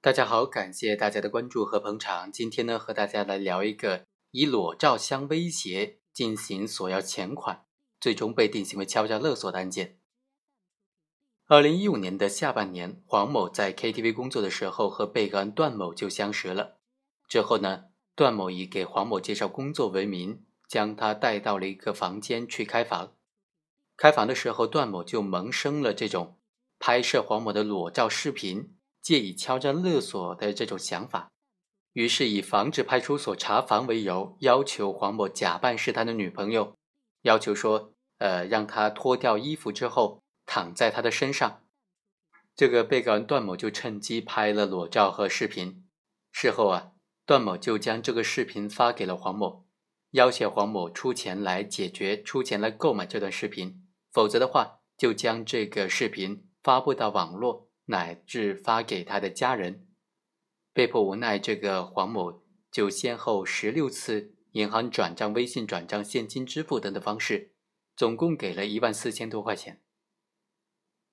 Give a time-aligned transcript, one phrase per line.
[0.00, 2.30] 大家好，感谢大家的关注和捧场。
[2.30, 7.64] 今天呢，和大家来聊一个以裸照相威胁进行索要钱款，
[8.00, 9.98] 最终被定性为敲诈勒索的案件。
[11.48, 16.76] 二零一五年的下半年，黄某在 KTV 工作的时候，和被告人段某就相识了。
[17.26, 23.16] 之后呢，段某以给黄某介绍工作为名，将他带到了一个房间去开房。
[23.96, 26.38] 开房的时候，段某就萌生了这种
[26.78, 28.76] 拍摄黄某的裸照视频。
[29.08, 31.32] 借以敲诈勒索的这种想法，
[31.94, 36.76] 于是以防止派出所查房为由，要求黄某假扮是他的女朋友，
[37.22, 41.62] 要求说，呃，让他脱掉衣服之后躺在他的身上。
[42.54, 45.86] 这个被告人段某就趁机拍了裸照和视频。
[46.30, 46.92] 事后啊，
[47.24, 49.64] 段某就将这个视频发给了黄某，
[50.10, 57.67] 要挟黄某出钱来解决，出钱来购买这段视频，否则的话就将这个视频发布到网络。
[57.90, 59.86] 乃至发给他的家人，
[60.74, 67.52] 被迫无奈，这个黄某就先后十六次银行转账、微信转账、现金支付等的方式，
[67.96, 69.80] 总共给了一万四千多块钱。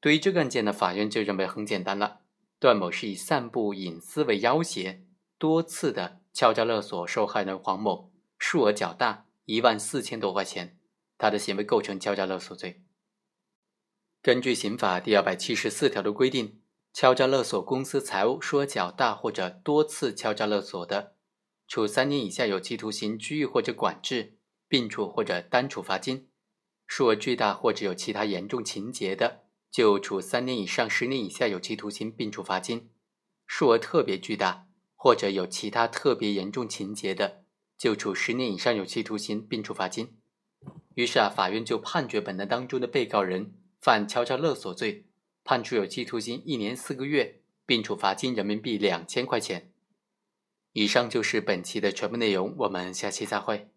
[0.00, 2.22] 对于这个案件呢，法院就认为很简单了：
[2.58, 5.04] 段某是以散布隐私为要挟，
[5.38, 10.76] 多次的敲诈勒索受害人黄某，数额较大，一万四千多块钱，
[11.16, 12.82] 他的行为构成敲诈勒索罪。
[14.20, 16.60] 根据刑法第二百七十四条的规定。
[16.94, 21.16] 敲诈勒索公司财物数额较大或者多次敲诈勒索的，
[21.66, 26.28] 处三年以下有期徒刑、拘役或者管制，并处或者单处罚金；
[26.86, 29.40] 数额巨大或者有其他严重情节的，
[29.72, 32.82] 就处三年以上十年以下有期徒刑，并处罚金；
[33.44, 37.42] 数额特别巨大或者有其他特别严重情节的，
[37.76, 40.16] 就处十年以上有期徒刑，并处罚金。
[40.94, 45.06] 于是啊，法院就判决本案当中的被告人犯敲诈勒索罪。
[45.44, 49.70] 判处有期徒刑一年四个月，并处罚金人民币两千块钱。
[50.72, 53.68] 以上就是本期的全部内容，我们下期再会。